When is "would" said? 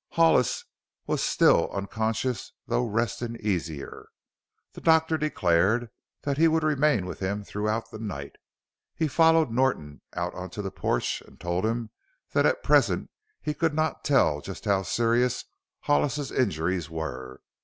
6.47-6.63